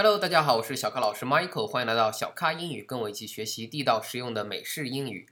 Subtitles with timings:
[0.00, 5.28] Hello，大家好，我是小咖老师 Michael，欢迎来到小咖英语，跟我一起学习地道实用的美式英语。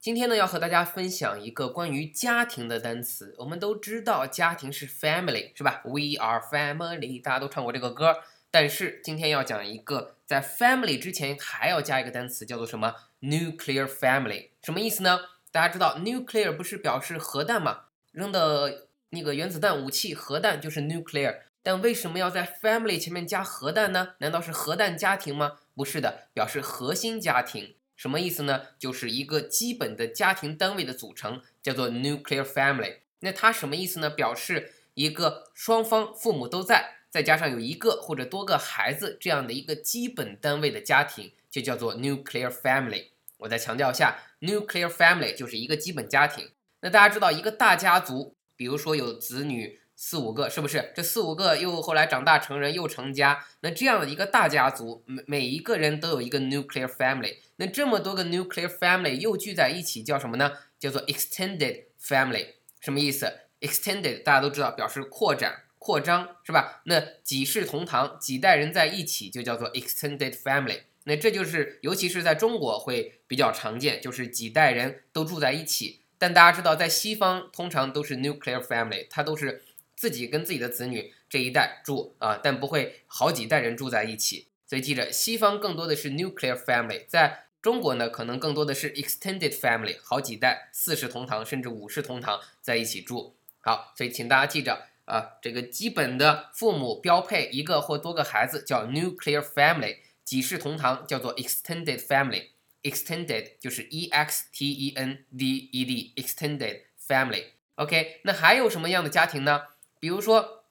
[0.00, 3.36] 今天呢，要和大家分享一个关于家庭的单词。
[3.38, 8.16] 我们都知道家庭是 family，是吧？We are family，大家都唱过这个歌。
[8.50, 15.20] 但是今天要讲一个在 family 之前还要加一个单词，叫做什么？nuclear family，什么意思呢？
[15.52, 17.82] 大家知道 nuclear 不是表示核弹吗？
[18.10, 21.36] 扔的那个原子弹武器，核弹就是 nuclear。
[21.64, 24.14] 但为什么要在 family 前面加核弹呢？
[24.18, 25.58] 难道是核弹家庭吗？
[25.74, 27.76] 不是的，表示核心家庭。
[27.94, 28.62] 什么意思呢？
[28.80, 32.96] 就是一个基本的家庭单位的组成，叫做 nuclear family。
[33.20, 34.10] 那它什么意思呢？
[34.10, 43.10] 表示一个双方父母都在，再加上有一个或者多个孩子这样的一个基本单位的家庭，就叫做 nuclear family。
[43.36, 46.50] 我再强调一下，nuclear family 就是一个基本家庭。
[46.80, 49.78] 那大家知道一个大家族，比如说有子女。
[50.04, 50.92] 四五个是不是？
[50.96, 57.36] 这四五个又后来长大成人又成家，那这样的一个大家族，每每一个人都有一个 nuclear family。
[57.54, 60.54] 那这么多个 nuclear family 又聚在一起叫什么呢？
[60.80, 62.48] 叫做 extended family。
[62.80, 66.82] 什么意思？extended 大家都知道，表示扩展、扩张，是吧？
[66.86, 70.80] 那几世同堂，几代人在一起就叫做 extended family。
[71.04, 76.00] 那这就是尤其是在中国会比较常见，就是几代人都住在一起。
[76.18, 79.62] 但大家知道，在西方通常都是 nuclear family，它都是。
[80.02, 84.48] 自己跟自己的子女这一代住啊，但不会好几代人住在一起。
[84.66, 93.36] 所以记着，西方更多的是 nuclear family，在中国呢，可能更多的是 extended family，好几代四世同堂甚至五世同堂在一起住。
[93.60, 107.44] 好，所以请大家记着啊，这个基本的父母标配一个或多个孩子叫 nuclear family，几世同堂叫做 extended family，extended 就是 e x t e n d e d，extended family。
[107.76, 109.62] OK，那还有什么样的家庭呢？
[110.02, 110.64] 比如说，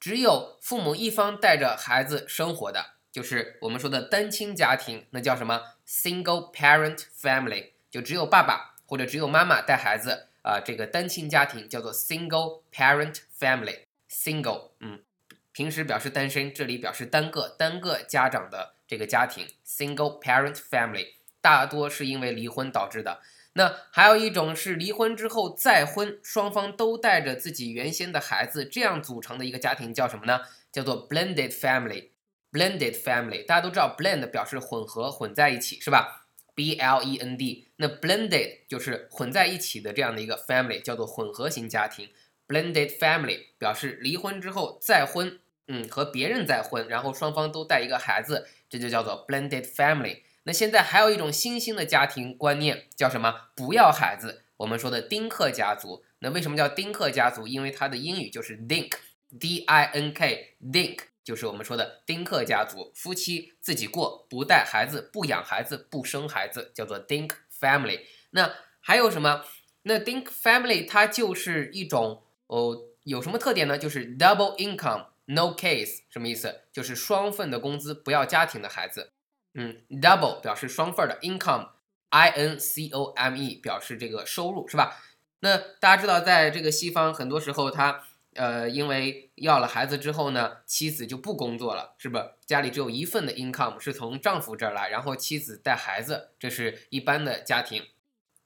[0.00, 13.82] 只有父母一方带着孩子生活的，就是我们说的单亲家庭，那叫什么？Single parent family，就只有爸爸或者只有妈妈带孩子啊，这个单亲家庭叫做 single parent family。
[14.10, 15.04] Single，嗯，
[15.52, 23.20] 平时表示单身，这里表示单个单个家长的这个家庭，single parent family，大多是因为离婚导致的。
[23.54, 30.40] 那还有一种是离婚之后再婚，双方都带着自己原先的孩子，这样组成的一个家庭叫什么呢？
[30.70, 32.10] 叫做 blended family。
[32.50, 42.08] blended family，大家都知道 blend 表示混合、混在一起，是吧？b l e n d，那 blended 就是混在一起的这样的一个 family，叫做混合型家庭。
[42.46, 50.22] blended family 表示离婚之后再婚，嗯，和别人再婚，然后双方都带一个孩子，这就叫做 blended family。
[50.48, 53.50] 那现在还有一种新兴的家庭观念，叫什么？
[53.54, 54.44] 不要孩子。
[54.56, 56.02] 我们说的丁克家族。
[56.20, 57.46] 那为什么叫丁克家族？
[57.46, 62.90] 因为它的英语就是 Dink，D I N K，Dink 就是我们说的丁克家族。
[62.94, 68.00] 夫妻自己过，不带孩子，不养孩子，不生孩子，叫做 Dink family。
[68.30, 69.44] 那还有什么？
[69.82, 73.76] 那 Dink family 它就是一种哦，有什么特点呢？
[73.76, 76.62] 就是 double income，no case，什么意思？
[76.72, 79.12] 就是双份的工资，不要家庭的孩子。
[79.54, 84.96] 嗯，double 表示双份儿的 income，i n c o m e 表示这个收入是吧？
[85.40, 88.04] 那大家知道，在这个西方，很多时候他
[88.34, 92.18] 呃，因为要了孩子之后呢，妻子就不工作了，是不？
[92.46, 97.84] 家里只有一份的 income 是从丈夫这儿来，然后妻子带孩子，这是一般的家庭。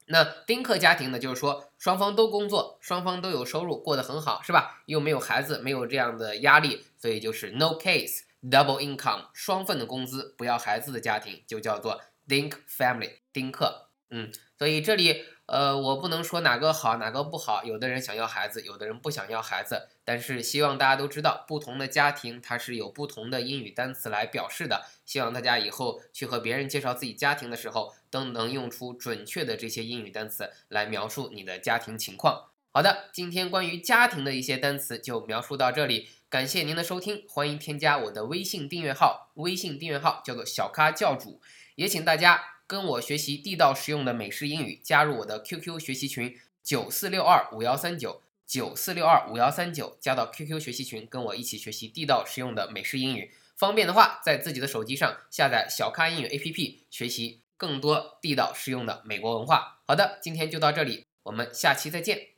[0.07, 4.83] 那丁克家庭呢，就是说双方都工作，双方都有收入，过得很好，是吧？
[4.87, 8.21] 又没有孩子，没有这样的压力，所以就是 no case。
[8.43, 13.91] Double income，双份的工资，不要孩子的家庭就叫做 Dink family，丁克。
[14.11, 19.89] 嗯，所以这里呃，我不能说哪个好哪个不好，有的人想要孩子，有的人不想要孩子。
[20.05, 24.85] 但是希望大家都知道，不同的家庭它是有不同的英语单词来表示的。
[25.07, 32.51] 希望大家以后去和别人介绍自己家庭的时候，都能用出准确的这些英语单词来描述你的家庭情况。
[32.73, 36.09] 好的，今天关于家庭的一些单词就描述到这里。
[36.33, 41.43] 感谢您的收听，欢迎添加我的微信订阅号，微信订阅号叫做小咖教主，
[41.75, 53.35] 也请大家跟我学习地道实用的美式英语，加入我的 QQ 学习群九四六二五幺三九九四六二五幺三九，加到 QQ 学习群，跟我一起学习地道实用的美式英语。
[53.55, 59.83] 方便的话，在自己的手机上下载小咖英语 APP，学习更多地道实用的美国文化。
[59.87, 62.32] 好的，今天就到这里，我们下期再见。